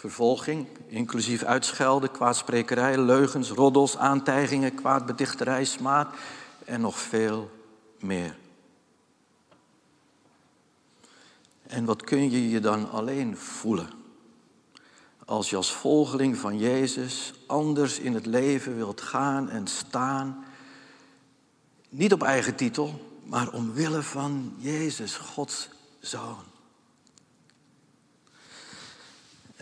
[0.03, 6.15] Vervolging, inclusief uitschelden, kwaadsprekerij, leugens, roddels, aantijgingen, kwaadbedichterij, smaad
[6.65, 7.51] en nog veel
[7.99, 8.37] meer.
[11.67, 13.89] En wat kun je je dan alleen voelen?
[15.25, 20.45] Als je als volgeling van Jezus anders in het leven wilt gaan en staan.
[21.89, 26.52] Niet op eigen titel, maar omwille van Jezus, Gods zoon.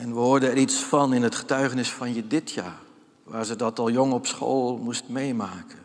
[0.01, 2.79] En we hoorden er iets van in het getuigenis van je dit jaar,
[3.23, 5.79] waar ze dat al jong op school moest meemaken.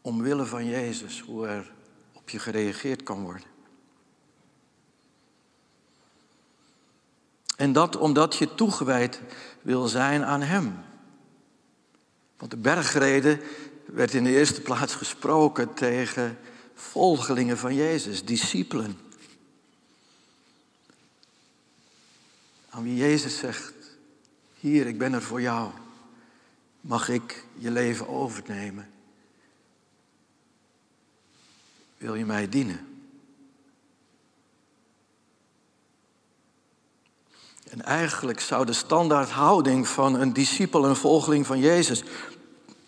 [0.00, 1.72] Omwille van Jezus, hoe er
[2.12, 3.46] op je gereageerd kan worden.
[7.56, 9.20] En dat omdat je toegewijd
[9.62, 10.78] wil zijn aan Hem.
[12.36, 13.40] Want de bergreden
[13.84, 16.38] werd in de eerste plaats gesproken tegen
[16.74, 18.98] volgelingen van Jezus, discipelen.
[22.70, 23.74] Aan wie Jezus zegt,
[24.54, 25.70] hier, ik ben er voor jou.
[26.80, 28.90] Mag ik je leven overnemen?
[31.98, 32.90] Wil je mij dienen?
[37.70, 42.02] En eigenlijk zou de standaardhouding van een discipel en volgeling van Jezus,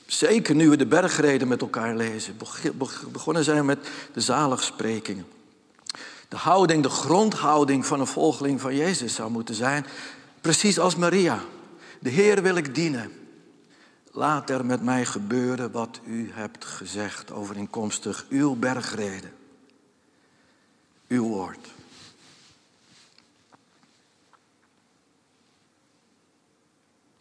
[0.07, 2.37] zeker nu we de bergreden met elkaar lezen,
[3.13, 5.27] begonnen zijn met de zaligsprekingen.
[6.33, 9.87] De houding, de grondhouding van een volgeling van Jezus zou moeten zijn,
[10.41, 11.41] precies als Maria.
[12.01, 13.13] De Heer wil ik dienen.
[14.11, 19.33] Laat er met mij gebeuren wat u hebt gezegd overeenkomstig uw bergreden.
[21.09, 21.69] Uw woord.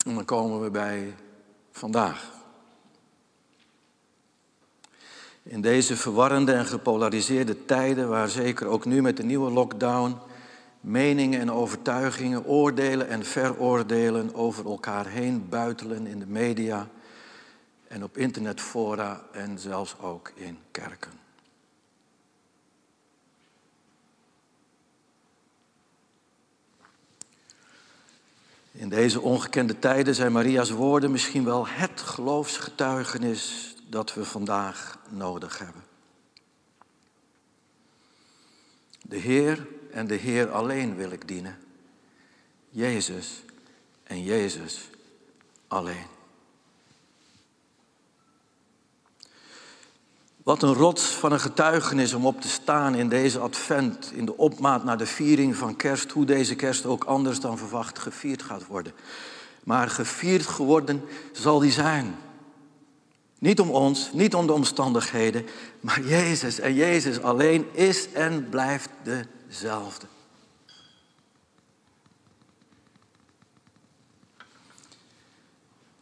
[0.06, 1.16] En dan komen we bij
[1.72, 2.41] vandaag.
[5.52, 10.18] In deze verwarrende en gepolariseerde tijden, waar zeker ook nu met de nieuwe lockdown
[10.82, 16.88] meningen en overtuigingen, oordelen en veroordelen over elkaar heen buitelen in de media
[17.88, 21.12] en op internetfora en zelfs ook in kerken.
[28.72, 35.58] In deze ongekende tijden zijn Maria's woorden misschien wel het geloofsgetuigenis dat we vandaag nodig
[35.58, 35.84] hebben.
[39.02, 41.58] De Heer en de Heer alleen wil ik dienen.
[42.70, 43.44] Jezus
[44.04, 44.90] en Jezus
[45.68, 46.06] alleen.
[50.44, 54.38] Wat een rots van een getuigenis om op te staan in deze advent, in de
[54.38, 58.68] opmaat naar de viering van kerst, hoe deze kerst ook anders dan verwacht gevierd gaat
[58.68, 58.94] worden.
[59.64, 62.16] Maar gevierd geworden zal die zijn.
[63.42, 65.46] Niet om ons, niet om de omstandigheden,
[65.80, 70.06] maar Jezus en Jezus alleen is en blijft dezelfde.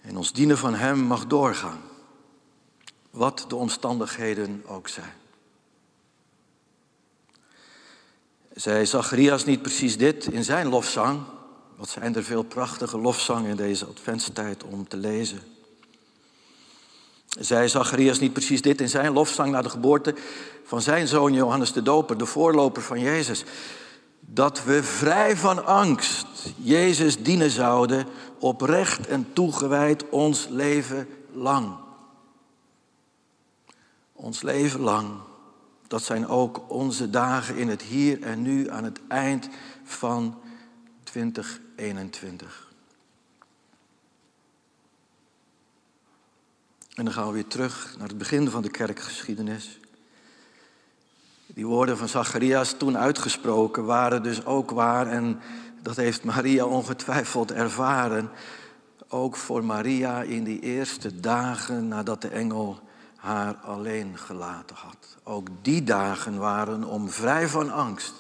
[0.02, 1.82] En ons dienen van Hem mag doorgaan
[3.10, 5.14] wat de omstandigheden ook zijn.
[8.54, 11.22] Zij Zacharias niet precies dit in zijn lofzang?
[11.76, 15.59] Wat zijn er veel prachtige lofzangen in deze adventstijd om te lezen.
[17.40, 20.16] Zij Zacharias niet precies dit in zijn lofzang naar de geboorte
[20.64, 23.44] van zijn zoon Johannes de Doper, de voorloper van Jezus.
[24.20, 28.06] Dat we vrij van angst Jezus dienen zouden,
[28.40, 31.88] oprecht en toegewijd ons leven lang
[34.20, 35.10] ons leven lang.
[35.88, 39.50] Dat zijn ook onze dagen in het hier en nu aan het eind
[39.84, 40.40] van
[41.04, 42.69] 2021.
[47.00, 49.80] En dan gaan we weer terug naar het begin van de kerkgeschiedenis.
[51.48, 55.40] Die woorden van Zacharias toen uitgesproken waren dus ook waar en
[55.82, 58.30] dat heeft Maria ongetwijfeld ervaren.
[59.08, 62.80] Ook voor Maria in die eerste dagen nadat de engel
[63.16, 65.18] haar alleen gelaten had.
[65.24, 68.14] Ook die dagen waren om vrij van angst.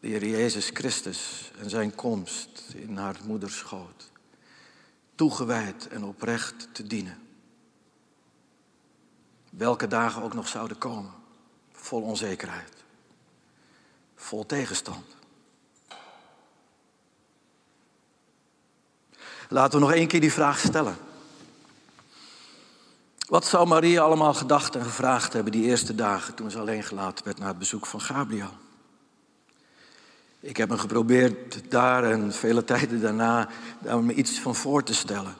[0.00, 4.09] De Heer Jezus Christus en zijn komst in haar moeders schoot.
[5.20, 7.18] Toegewijd en oprecht te dienen.
[9.50, 11.12] Welke dagen ook nog zouden komen.
[11.72, 12.72] Vol onzekerheid.
[14.14, 15.16] Vol tegenstand.
[19.48, 20.96] Laten we nog één keer die vraag stellen.
[23.28, 27.24] Wat zou Maria allemaal gedacht en gevraagd hebben die eerste dagen toen ze alleen gelaten
[27.24, 28.52] werd na het bezoek van Gabriel?
[30.40, 33.48] Ik heb me geprobeerd daar en vele tijden daarna
[33.78, 35.34] daar me iets van voor te stellen.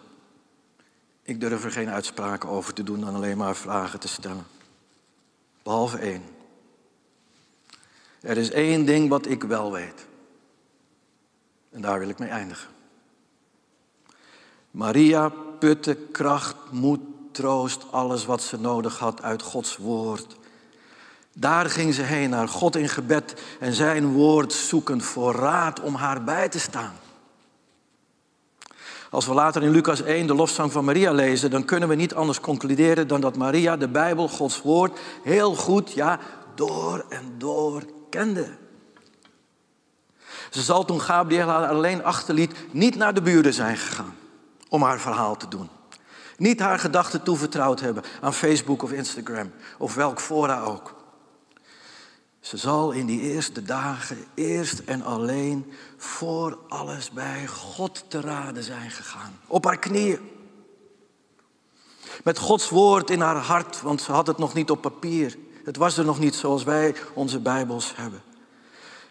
[1.22, 4.46] Ik durf er geen uitspraken over te doen dan alleen maar vragen te stellen.
[5.62, 6.22] Behalve één.
[8.20, 10.06] Er is één ding wat ik wel weet.
[11.70, 12.68] En daar wil ik mee eindigen.
[14.70, 17.00] Maria putte kracht, moed,
[17.32, 20.36] troost, alles wat ze nodig had uit Gods woord.
[21.34, 25.94] Daar ging ze heen naar God in gebed en zijn woord zoekend voor raad om
[25.94, 26.92] haar bij te staan.
[29.10, 32.14] Als we later in Lucas 1 de lofzang van Maria lezen, dan kunnen we niet
[32.14, 36.18] anders concluderen dan dat Maria de Bijbel, Gods woord, heel goed, ja,
[36.54, 38.48] door en door kende.
[40.50, 44.14] Ze zal toen Gabriel alleen achterliet niet naar de buren zijn gegaan
[44.68, 45.68] om haar verhaal te doen.
[46.36, 50.99] Niet haar gedachten toevertrouwd hebben aan Facebook of Instagram of welk fora ook.
[52.40, 58.62] Ze zal in die eerste dagen eerst en alleen voor alles bij God te raden
[58.62, 59.38] zijn gegaan.
[59.46, 60.18] Op haar knieën.
[62.24, 65.36] Met Gods woord in haar hart, want ze had het nog niet op papier.
[65.64, 68.22] Het was er nog niet zoals wij onze Bijbels hebben.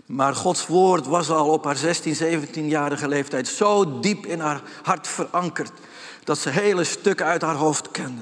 [0.05, 5.07] Maar Gods woord was al op haar 16, 17-jarige leeftijd zo diep in haar hart
[5.07, 5.71] verankerd
[6.23, 8.21] dat ze hele stukken uit haar hoofd kende.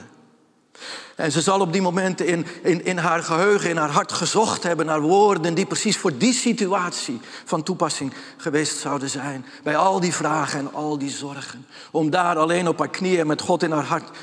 [1.15, 4.63] En ze zal op die momenten in, in, in haar geheugen, in haar hart gezocht
[4.63, 9.45] hebben naar woorden die precies voor die situatie van toepassing geweest zouden zijn.
[9.63, 11.65] Bij al die vragen en al die zorgen.
[11.91, 14.17] Om daar alleen op haar knieën met God in haar hart,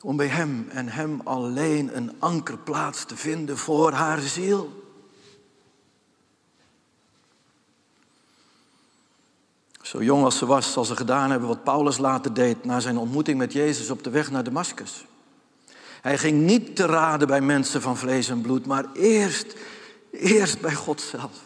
[0.00, 4.80] om bij Hem en Hem alleen een ankerplaats te vinden voor haar ziel.
[9.82, 12.98] Zo jong als ze was, zal ze gedaan hebben wat Paulus later deed na zijn
[12.98, 15.04] ontmoeting met Jezus op de weg naar Damascus.
[16.02, 19.54] Hij ging niet te raden bij mensen van vlees en bloed, maar eerst,
[20.10, 21.40] eerst bij God zelf.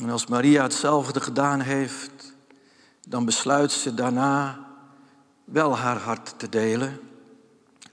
[0.00, 2.34] En als Maria hetzelfde gedaan heeft,
[3.08, 4.66] dan besluit ze daarna
[5.44, 7.00] wel haar hart te delen,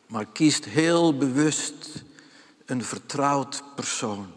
[0.07, 2.03] maar kiest heel bewust
[2.65, 4.31] een vertrouwd persoon.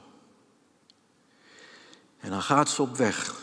[2.20, 3.34] En dan gaat ze op weg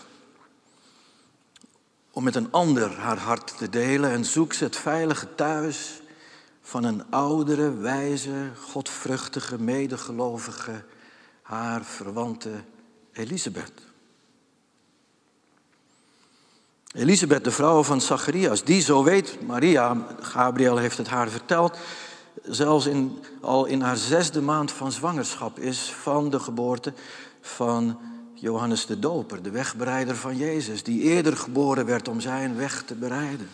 [2.11, 5.98] om met een ander haar hart te delen en zoekt ze het veilige thuis
[6.69, 10.83] van een oudere, wijze, godvruchtige, medegelovige,
[11.41, 12.49] haar verwante
[13.11, 13.71] Elisabeth.
[16.91, 21.77] Elisabeth, de vrouw van Zacharias, die zo weet, Maria, Gabriel heeft het haar verteld,
[22.43, 26.93] zelfs in, al in haar zesde maand van zwangerschap is van de geboorte
[27.41, 27.99] van
[28.33, 32.95] Johannes de Doper, de wegbereider van Jezus, die eerder geboren werd om zijn weg te
[32.95, 33.49] bereiden.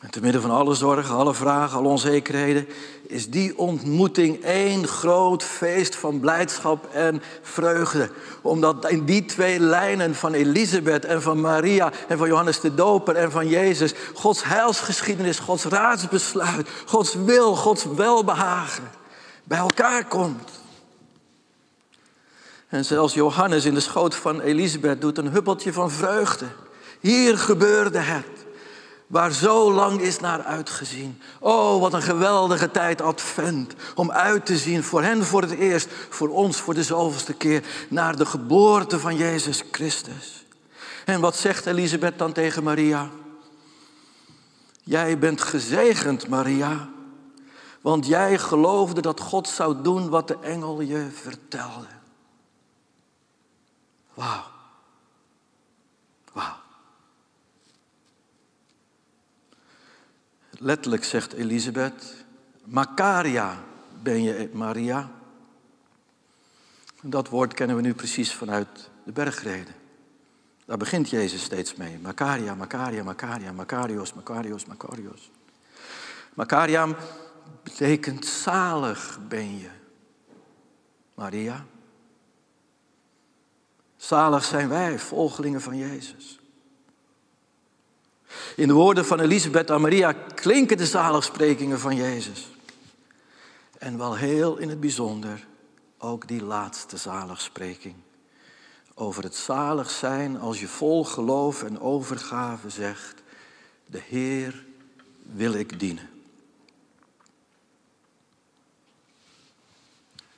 [0.00, 2.68] En te midden van alle zorgen, alle vragen, alle onzekerheden,
[3.02, 8.10] is die ontmoeting één groot feest van blijdschap en vreugde.
[8.42, 13.16] Omdat in die twee lijnen van Elisabeth en van Maria en van Johannes de Doper
[13.16, 18.90] en van Jezus, Gods heilsgeschiedenis, Gods raadsbesluit, Gods wil, Gods welbehagen
[19.44, 20.50] bij elkaar komt.
[22.68, 26.46] En zelfs Johannes in de schoot van Elisabeth doet een huppeltje van vreugde.
[27.00, 28.39] Hier gebeurde het,
[29.10, 31.20] waar zo lang is naar uitgezien.
[31.40, 35.88] Oh, wat een geweldige tijd advent, om uit te zien voor hen voor het eerst,
[36.08, 40.46] voor ons voor de zoveelste keer, naar de geboorte van Jezus Christus.
[41.04, 43.10] En wat zegt Elisabeth dan tegen Maria?
[44.82, 46.88] Jij bent gezegend, Maria.
[47.80, 51.86] Want jij geloofde dat God zou doen wat de engel je vertelde.
[54.14, 54.49] Wauw.
[60.62, 62.24] Letterlijk zegt Elisabeth,
[62.64, 63.62] Makaria
[64.02, 65.10] ben je Maria.
[67.02, 69.74] Dat woord kennen we nu precies vanuit de bergreden.
[70.64, 71.98] Daar begint Jezus steeds mee.
[71.98, 75.30] Makaria, Makaria, Makaria, Makarios, Makarios, Makarios.
[76.34, 76.96] Makariam
[77.62, 79.70] betekent zalig ben je.
[81.14, 81.64] Maria.
[83.96, 86.39] Zalig zijn wij, volgelingen van Jezus.
[88.56, 92.48] In de woorden van Elisabeth en Maria klinken de zaligsprekingen van Jezus.
[93.78, 95.46] En wel heel in het bijzonder
[95.98, 97.94] ook die laatste zaligspreking.
[98.94, 103.22] Over het zalig zijn als je vol geloof en overgave zegt,
[103.86, 104.64] de Heer
[105.22, 106.08] wil ik dienen.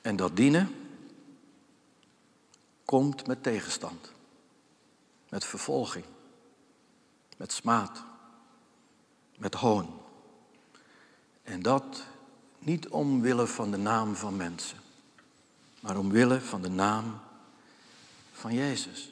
[0.01, 0.75] En dat dienen
[2.85, 4.11] komt met tegenstand,
[5.29, 6.05] met vervolging,
[7.37, 8.03] met smaad,
[9.37, 10.01] met hoon.
[11.43, 12.03] En dat
[12.59, 14.77] niet omwille van de naam van mensen,
[15.79, 17.19] maar omwille van de naam
[18.31, 19.11] van Jezus.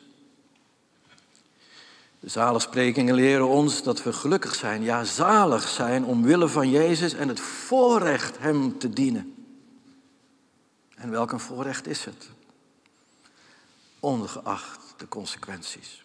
[2.19, 7.27] De zaligsprekingen leren ons dat we gelukkig zijn, ja zalig zijn omwille van Jezus en
[7.27, 9.35] het voorrecht Hem te dienen.
[10.95, 12.29] En welk een voorrecht is het?
[13.99, 16.00] Ongeacht de consequenties.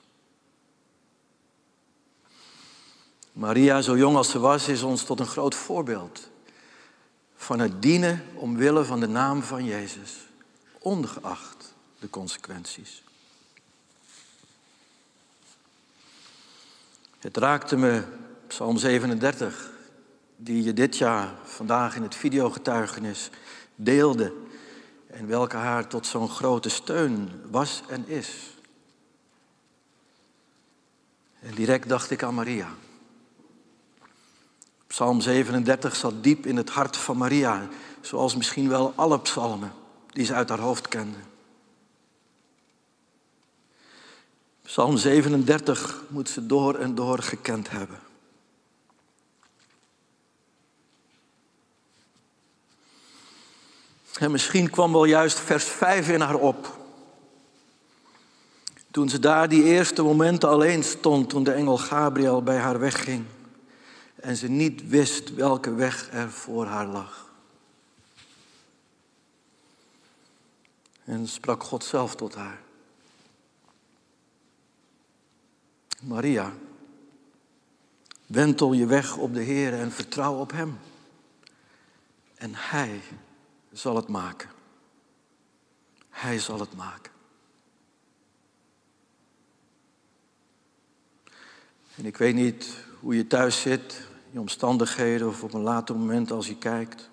[3.37, 6.28] Maria, zo jong als ze was, is ons tot een groot voorbeeld
[7.34, 10.12] van het dienen omwille van de naam van Jezus,
[10.78, 13.03] ongeacht de consequenties.
[17.18, 18.05] Het raakte me,
[18.47, 19.70] Psalm 37,
[20.37, 23.30] die je dit jaar vandaag in het videogetuigenis
[23.74, 24.32] deelde
[25.07, 28.30] en welke haar tot zo'n grote steun was en is.
[31.41, 32.68] En direct dacht ik aan Maria.
[34.97, 37.68] Psalm 37 zat diep in het hart van Maria,
[38.01, 39.72] zoals misschien wel alle psalmen
[40.07, 41.16] die ze uit haar hoofd kende.
[44.62, 47.99] Psalm 37 moet ze door en door gekend hebben.
[54.18, 56.78] En misschien kwam wel juist vers 5 in haar op.
[58.90, 63.24] Toen ze daar die eerste momenten alleen stond, toen de engel Gabriel bij haar wegging.
[64.16, 67.30] En ze niet wist welke weg er voor haar lag.
[71.04, 72.60] En sprak God zelf tot haar.
[76.02, 76.54] Maria,
[78.26, 80.78] wentel je weg op de Heer en vertrouw op Hem.
[82.34, 83.00] En Hij
[83.72, 84.50] zal het maken.
[86.08, 87.12] Hij zal het maken.
[91.96, 94.00] En ik weet niet hoe je thuis zit,
[94.30, 97.11] je omstandigheden of op een later moment als je kijkt.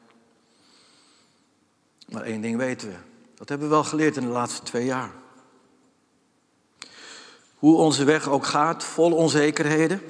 [2.10, 2.96] Maar één ding weten we.
[3.36, 5.12] Dat hebben we wel geleerd in de laatste twee jaar.
[7.56, 10.02] Hoe onze weg ook gaat, vol onzekerheden.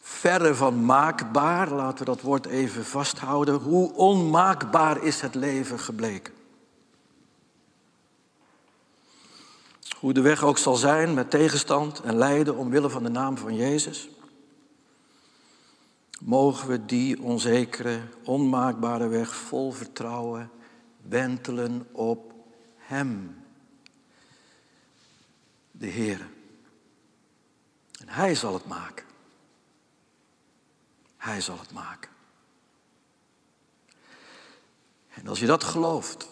[0.00, 3.54] Verre van maakbaar, laten we dat woord even vasthouden.
[3.54, 6.34] Hoe onmaakbaar is het leven gebleken?
[9.98, 13.54] Hoe de weg ook zal zijn met tegenstand en lijden omwille van de naam van
[13.54, 14.08] Jezus.
[16.18, 20.50] Mogen we die onzekere, onmaakbare weg vol vertrouwen
[21.02, 22.32] wentelen op
[22.76, 23.44] Hem,
[25.70, 26.28] de Heer.
[28.00, 29.06] En Hij zal het maken.
[31.16, 32.10] Hij zal het maken.
[35.14, 36.28] En als je dat gelooft,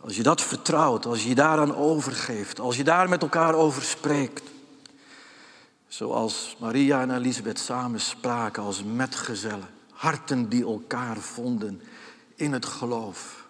[0.00, 3.82] als je dat vertrouwt, als je je daaraan overgeeft, als je daar met elkaar over
[3.82, 4.53] spreekt,
[5.96, 11.82] zoals Maria en Elisabeth samen spraken als metgezellen, harten die elkaar vonden
[12.34, 13.46] in het geloof,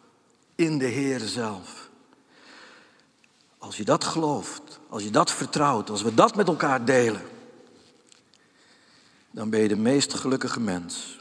[0.55, 1.90] in de Heer zelf.
[3.59, 7.22] Als je dat gelooft, als je dat vertrouwt, als we dat met elkaar delen,
[9.30, 11.20] dan ben je de meest gelukkige mens.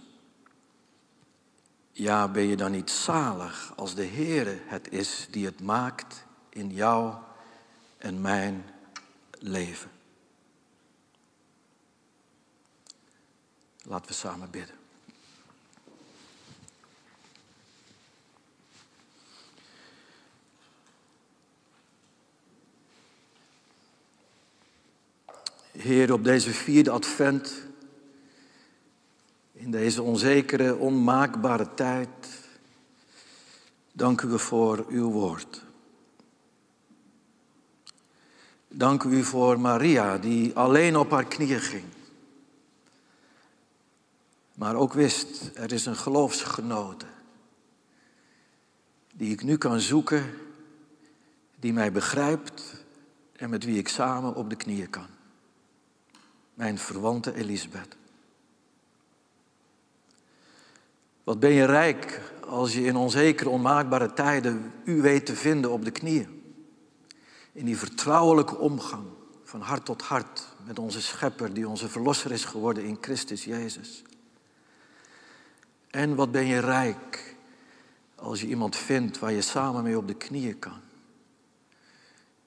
[1.91, 6.69] Ja, ben je dan niet zalig als de Heere het is die het maakt in
[6.69, 7.13] jou
[7.97, 8.65] en mijn
[9.39, 9.92] leven.
[13.83, 14.75] Laten we samen bidden.
[25.71, 27.53] Heer, op deze vierde advent
[29.51, 32.09] in deze onzekere, onmaakbare tijd.
[33.91, 35.61] Dank u voor uw woord.
[38.67, 41.85] Dank u voor Maria, die alleen op haar knieën ging.
[44.55, 47.05] Maar ook wist, er is een geloofsgenote.
[49.13, 50.33] Die ik nu kan zoeken,
[51.59, 52.85] die mij begrijpt
[53.35, 55.07] en met wie ik samen op de knieën kan.
[56.53, 57.95] Mijn verwante Elisabeth.
[61.23, 65.85] Wat ben je rijk als je in onzekere, onmaakbare tijden u weet te vinden op
[65.85, 66.41] de knieën.
[67.51, 69.05] In die vertrouwelijke omgang
[69.43, 74.03] van hart tot hart met onze schepper die onze verlosser is geworden in Christus Jezus.
[75.93, 77.35] En wat ben je rijk
[78.15, 80.79] als je iemand vindt waar je samen mee op de knieën kan.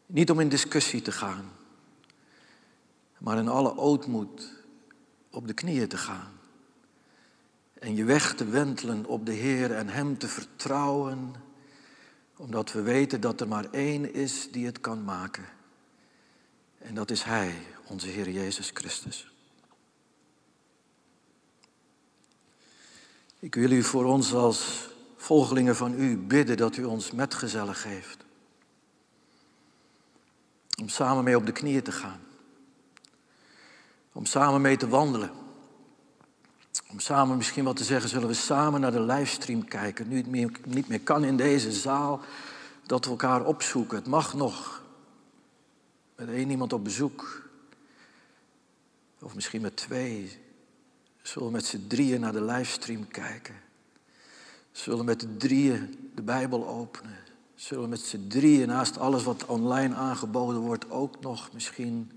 [0.07, 1.53] Niet om in discussie te gaan,
[3.19, 4.53] maar in alle ootmoed
[5.31, 6.33] op de knieën te gaan.
[7.79, 11.35] En je weg te wentelen op de Heer en Hem te vertrouwen,
[12.37, 15.47] omdat we weten dat er maar één is die het kan maken.
[16.79, 19.36] En dat is Hij, onze Heer Jezus Christus.
[23.39, 28.25] Ik wil u voor ons als volgelingen van u bidden dat u ons metgezellen geeft.
[30.81, 32.21] Om samen mee op de knieën te gaan.
[34.13, 35.31] Om samen mee te wandelen.
[36.91, 40.09] Om samen misschien wat te zeggen, zullen we samen naar de livestream kijken.
[40.09, 42.21] Nu het meer, niet meer kan in deze zaal,
[42.87, 43.97] dat we elkaar opzoeken.
[43.97, 44.83] Het mag nog.
[46.17, 47.49] Met één iemand op bezoek.
[49.21, 50.46] Of misschien met twee.
[51.27, 53.55] Zullen met z'n drieën naar de livestream kijken.
[54.73, 57.19] Zullen met de drieën de Bijbel openen.
[57.55, 62.11] Zullen met z'n drieën naast alles wat online aangeboden wordt ook nog misschien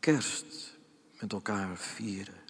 [0.00, 0.76] kerst
[1.20, 2.40] met elkaar vieren.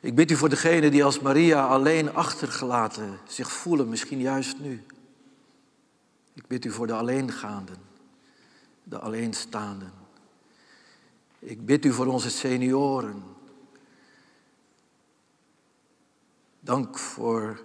[0.00, 4.84] Ik bid u voor degenen die als Maria alleen achtergelaten zich voelen, misschien juist nu.
[6.34, 7.78] Ik bid u voor de alleengaanden,
[8.82, 9.92] de alleenstaanden.
[11.38, 13.32] Ik bid u voor onze senioren.
[16.64, 17.64] Dank voor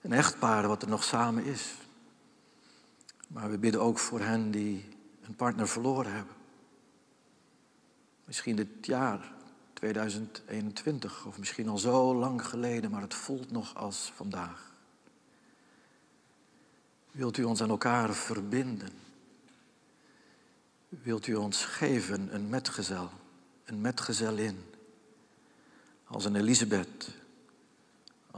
[0.00, 1.74] een echtpaar wat er nog samen is.
[3.28, 4.88] Maar we bidden ook voor hen die
[5.22, 6.34] een partner verloren hebben.
[8.24, 9.32] Misschien dit jaar,
[9.72, 14.72] 2021, of misschien al zo lang geleden, maar het voelt nog als vandaag.
[17.10, 18.92] Wilt u ons aan elkaar verbinden?
[20.88, 23.10] Wilt u ons geven een metgezel,
[23.64, 24.64] een metgezellin,
[26.04, 27.20] als een Elisabeth,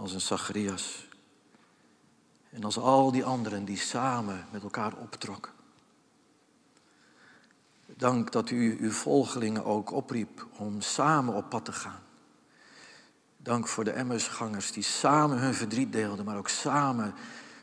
[0.05, 1.07] als een Zacharias
[2.51, 5.53] en als al die anderen die samen met elkaar optrokken?
[7.87, 12.03] Dank dat u uw volgelingen ook opriep om samen op pad te gaan.
[13.37, 17.15] Dank voor de Emmersgangers die samen hun verdriet deelden, maar ook samen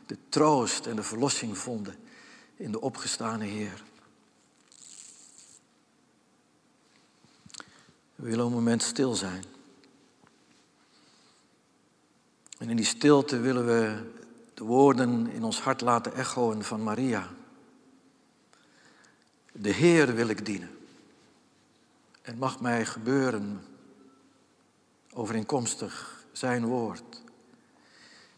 [0.06, 1.96] de troost en de verlossing vonden
[2.56, 3.82] in de opgestane Heer.
[8.14, 9.44] We willen een moment stil zijn.
[12.62, 14.10] En in die stilte willen we
[14.54, 17.28] de woorden in ons hart laten echoen van Maria.
[19.52, 20.70] De Heer wil ik dienen.
[22.20, 23.60] Het mag mij gebeuren
[25.12, 27.22] overeenkomstig zijn woord.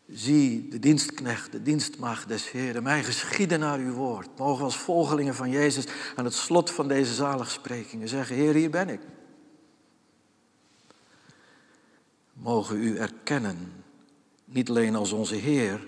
[0.09, 4.39] Zie de dienstknecht, de dienstmaagd des Heeren, mij geschieden naar uw woord.
[4.39, 8.71] Mogen we als volgelingen van Jezus aan het slot van deze zaligsprekingen zeggen, Heer, hier
[8.71, 9.01] ben ik.
[12.33, 13.84] Mogen u erkennen,
[14.55, 15.87] niet alleen als onze Heer,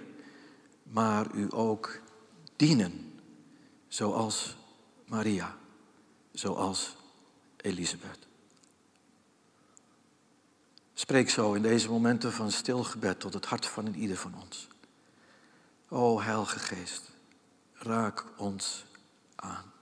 [0.82, 2.00] maar u ook
[2.56, 3.20] dienen,
[3.88, 4.56] zoals
[5.06, 5.56] Maria,
[6.32, 6.96] zoals
[7.56, 8.26] Elisabeth.
[10.94, 14.68] Spreek zo in deze momenten van stil gebed tot het hart van ieder van ons.
[15.88, 17.10] O Heilige Geest,
[17.72, 18.84] raak ons
[19.36, 19.75] aan.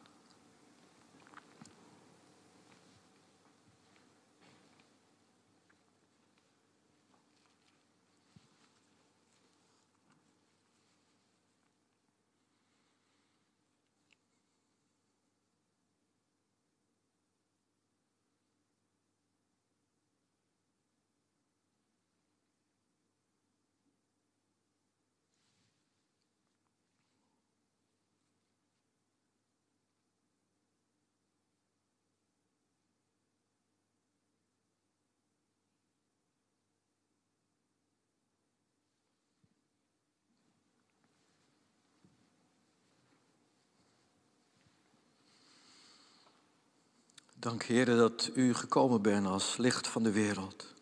[47.44, 50.74] Dank, Heer, dat u gekomen bent als licht van de wereld.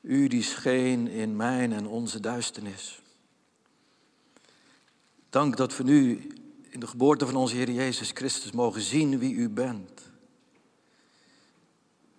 [0.00, 3.02] U die scheen in mijn en onze duisternis.
[5.30, 6.28] Dank dat we nu
[6.70, 10.10] in de geboorte van onze Heer Jezus Christus mogen zien wie u bent.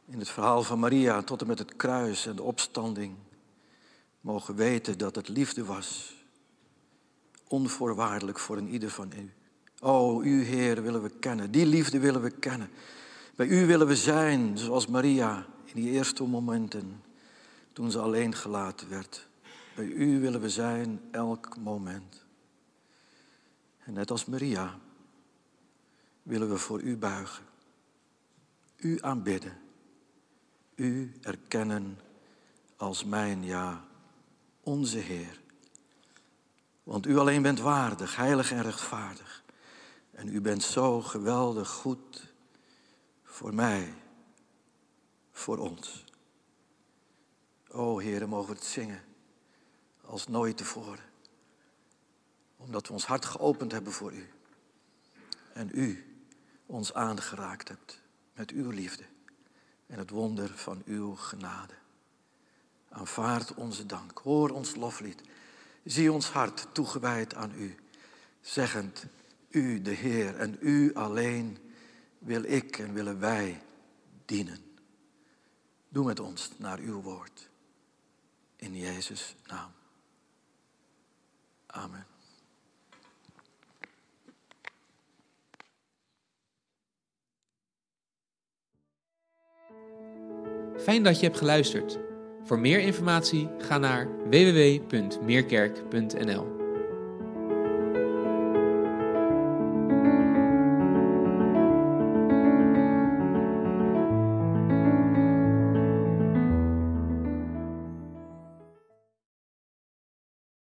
[0.05, 3.15] In het verhaal van Maria tot en met het kruis en de opstanding
[4.21, 6.15] mogen weten dat het liefde was.
[7.47, 9.36] Onvoorwaardelijk voor een ieder van u.
[9.79, 11.51] O, u Heer willen we kennen.
[11.51, 12.69] Die liefde willen we kennen.
[13.35, 17.01] Bij u willen we zijn, zoals Maria in die eerste momenten,
[17.73, 19.27] toen ze alleen gelaten werd.
[19.75, 22.25] Bij u willen we zijn elk moment.
[23.83, 24.79] En net als Maria
[26.23, 27.43] willen we voor u buigen.
[28.77, 29.57] U aanbidden.
[30.75, 31.99] U erkennen
[32.75, 33.85] als mijn, ja,
[34.61, 35.39] onze Heer.
[36.83, 39.43] Want u alleen bent waardig, heilig en rechtvaardig.
[40.17, 42.33] En u bent zo geweldig goed
[43.23, 43.93] voor mij,
[45.31, 46.03] voor ons.
[47.67, 49.03] O Heer, mogen we het zingen
[50.05, 51.03] als nooit tevoren.
[52.55, 54.29] Omdat we ons hart geopend hebben voor u.
[55.53, 56.15] En u
[56.65, 58.01] ons aangeraakt hebt
[58.33, 59.03] met uw liefde
[59.87, 61.73] en het wonder van uw genade.
[62.89, 65.21] Aanvaard onze dank, hoor ons loflied.
[65.83, 67.75] Zie ons hart toegewijd aan u,
[68.41, 69.05] zeggend,
[69.49, 71.57] u de Heer en u alleen
[72.19, 73.61] wil ik en willen wij
[74.25, 74.59] dienen.
[75.89, 77.49] Doe met ons naar uw woord.
[78.55, 79.71] In Jezus' naam.
[81.65, 82.05] Amen.
[90.77, 91.99] Fijn dat je hebt geluisterd.
[92.43, 96.56] Voor meer informatie ga naar www.meerkerk.nl.